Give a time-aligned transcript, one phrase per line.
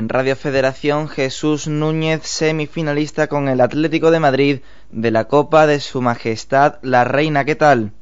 [0.00, 5.78] En Radio Federación, Jesús Núñez, semifinalista con el Atlético de Madrid de la Copa de
[5.78, 7.44] Su Majestad la Reina.
[7.44, 7.92] ¿Qué tal?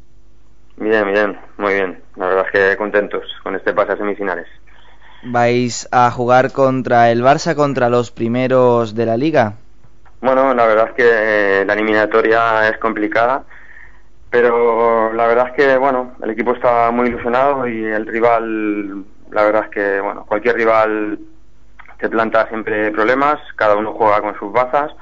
[0.76, 2.00] Bien, bien, muy bien.
[2.14, 4.46] La verdad es que contentos con este pase a semifinales.
[5.24, 9.54] ¿Vais a jugar contra el Barça, contra los primeros de la liga?
[10.20, 13.42] Bueno, la verdad es que eh, la eliminatoria es complicada,
[14.30, 19.42] pero la verdad es que, bueno, el equipo está muy ilusionado y el rival, la
[19.42, 21.18] verdad es que, bueno, cualquier rival
[21.98, 24.92] te planta siempre problemas, cada uno juega con sus bazas.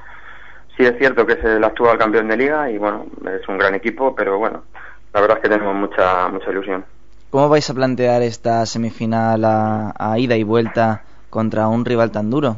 [0.77, 3.74] Sí es cierto que es el actual campeón de liga y bueno, es un gran
[3.74, 4.64] equipo, pero bueno,
[5.12, 6.84] la verdad es que tenemos mucha mucha ilusión.
[7.30, 12.56] ¿Cómo vais a plantear esta semifinal a, ida y vuelta contra un rival tan duro?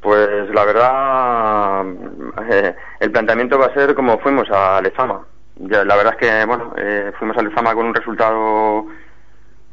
[0.00, 1.84] Pues la verdad,
[2.50, 5.26] eh, el planteamiento va a ser como fuimos a Lezama.
[5.58, 8.86] la verdad es que, bueno, eh, fuimos a Lezama con un resultado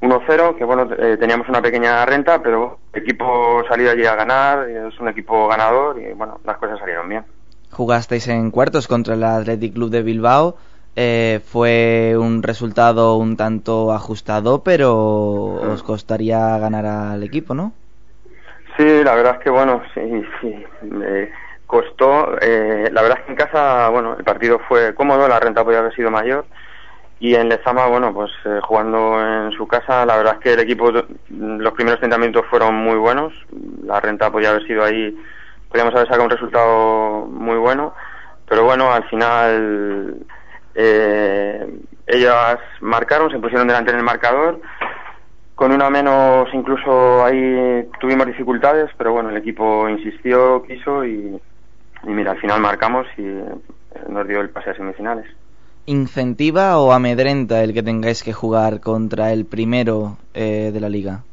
[0.02, 4.68] 1-0, que bueno, eh, teníamos una pequeña renta, pero el equipo salió allí a ganar,
[4.70, 7.24] es un equipo ganador y bueno, las cosas salieron bien.
[7.72, 10.58] Jugasteis en cuartos contra el Athletic Club de Bilbao,
[10.96, 17.74] eh, fue un resultado un tanto ajustado, pero os costaría ganar al equipo, ¿no?
[18.78, 20.02] Sí, la verdad es que bueno, sí,
[20.42, 21.30] sí, me
[21.68, 25.64] costó, eh, la verdad es que en casa, bueno, el partido fue cómodo, la renta
[25.64, 26.46] podía haber sido mayor,
[27.20, 30.60] y en Lezama, bueno, pues eh, jugando en su casa, la verdad es que el
[30.60, 33.34] equipo, los primeros 30 minutos fueron muy buenos.
[33.84, 35.18] La renta podía haber sido ahí,
[35.68, 37.96] podríamos haber sacado un resultado muy bueno.
[38.48, 40.16] Pero bueno, al final
[40.76, 44.62] eh, ellas marcaron, se pusieron delante en el marcador.
[45.56, 51.42] Con una menos, incluso ahí tuvimos dificultades, pero bueno, el equipo insistió, quiso y,
[52.04, 53.56] y mira, al final marcamos y eh,
[54.08, 55.26] nos dio el pase a semifinales.
[55.90, 61.24] ¿Incentiva o amedrenta el que tengáis que jugar contra el primero eh, de la liga?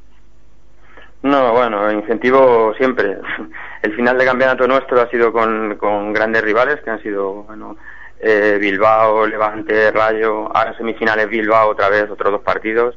[1.22, 3.19] No, bueno, incentivo siempre.
[3.82, 5.77] El final de campeonato nuestro ha sido con,
[6.12, 7.77] grandes rivales que han sido, bueno,
[8.20, 12.97] eh, Bilbao, Levante, Rayo, ahora semifinales Bilbao otra vez, otros dos partidos.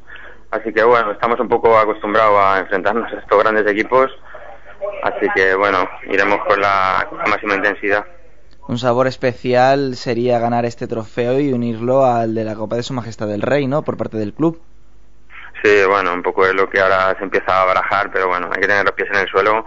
[0.52, 4.12] Así que bueno, estamos un poco acostumbrados a enfrentarnos a estos grandes equipos.
[5.02, 8.04] Así que bueno, iremos con la máxima intensidad
[8.68, 12.92] un sabor especial sería ganar este trofeo y unirlo al de la Copa de Su
[12.92, 13.82] Majestad del Rey, ¿no?
[13.82, 14.60] Por parte del club.
[15.62, 18.60] Sí, bueno, un poco es lo que ahora se empieza a barajar, pero bueno, hay
[18.60, 19.64] que tener los pies en el suelo.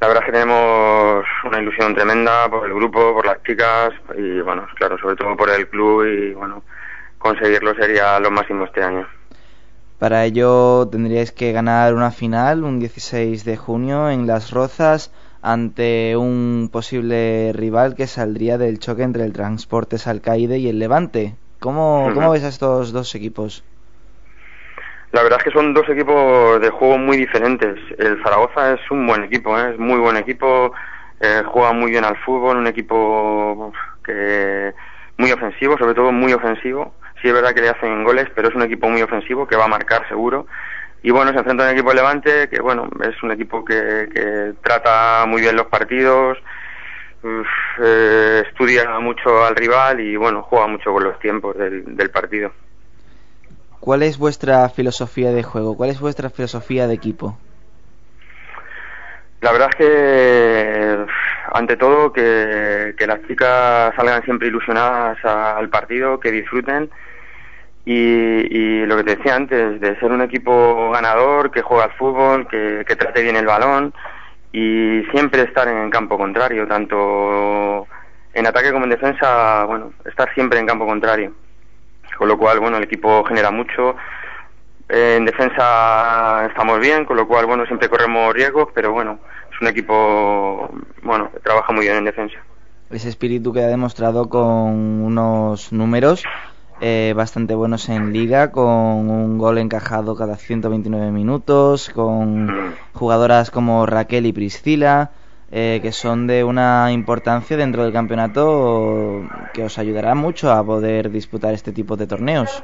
[0.00, 4.40] La verdad es que tenemos una ilusión tremenda por el grupo, por las chicas y
[4.40, 6.62] bueno, claro, sobre todo por el club y bueno,
[7.18, 9.06] conseguirlo sería lo máximo este año.
[9.98, 15.10] Para ello tendríais que ganar una final un 16 de junio en Las Rozas
[15.46, 21.36] ante un posible rival que saldría del choque entre el Transportes Alcaide y el Levante.
[21.60, 23.62] ¿Cómo, ¿Cómo ves a estos dos equipos?
[25.12, 27.78] La verdad es que son dos equipos de juego muy diferentes.
[27.96, 29.70] El Zaragoza es un buen equipo, ¿eh?
[29.72, 30.72] es muy buen equipo,
[31.20, 33.72] eh, juega muy bien al fútbol, un equipo
[34.04, 34.74] que
[35.16, 36.92] muy ofensivo, sobre todo muy ofensivo.
[37.22, 39.66] Sí es verdad que le hacen goles, pero es un equipo muy ofensivo que va
[39.66, 40.48] a marcar seguro
[41.06, 45.24] y bueno, se enfrenta a un equipo Levante que bueno, es un equipo que, trata
[45.24, 46.36] muy bien los partidos,
[47.80, 52.50] eh, estudia mucho al rival y bueno, juega mucho con los tiempos del, del partido.
[53.78, 55.76] ¿Cuál es vuestra filosofía de juego?
[55.76, 57.38] ¿Cuál es vuestra filosofía de equipo?
[59.42, 61.06] La verdad es que,
[61.52, 66.90] ante todo, que, que las chicas salgan siempre ilusionadas al partido, que disfruten
[67.88, 72.48] y, lo que te decía antes, de ser un equipo ganador, que juega al fútbol,
[72.48, 73.94] que, trate bien el balón
[74.52, 77.86] y siempre estar en campo contrario, tanto
[78.34, 81.32] en ataque como en defensa, bueno, estar siempre en campo contrario.
[82.18, 83.94] Con lo cual, bueno, el equipo genera mucho.
[84.88, 89.18] En defensa estamos bien, con lo cual, bueno, siempre corremos riesgos, pero bueno,
[89.52, 90.70] es un equipo,
[91.02, 92.36] bueno, que trabaja muy bien en defensa.
[92.90, 96.24] Ese espíritu que ha demostrado con unos números
[96.80, 103.86] eh, bastante buenos en liga, con un gol encajado cada 129 minutos, con jugadoras como
[103.86, 105.10] Raquel y Priscila,
[105.50, 109.22] eh, que son de una importancia dentro del campeonato
[109.54, 112.62] que os ayudará mucho a poder disputar este tipo de torneos.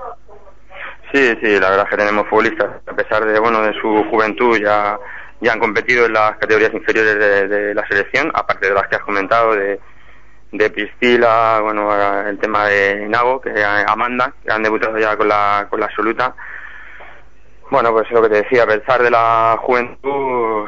[1.13, 4.59] Sí, sí, la verdad es que tenemos futbolistas, a pesar de bueno de su juventud,
[4.59, 4.99] ya,
[5.41, 9.03] ya han competido en las categorías inferiores de la selección, aparte de las que has
[9.03, 9.79] comentado, de,
[10.53, 11.91] de Priscila, bueno,
[12.29, 16.35] el tema de Nago, que Amanda, que han debutado ya con la, con la absoluta.
[17.71, 20.67] Bueno, pues lo que te decía, a pesar de la juventud,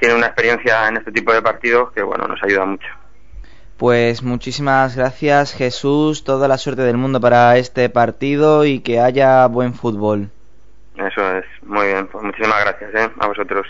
[0.00, 2.88] tiene una experiencia en este tipo de partidos que, bueno, nos ayuda mucho.
[3.76, 9.46] Pues muchísimas gracias Jesús, toda la suerte del mundo para este partido y que haya
[9.46, 10.30] buen fútbol.
[10.96, 13.12] Eso es, muy bien, pues muchísimas gracias ¿eh?
[13.18, 13.66] a vosotros.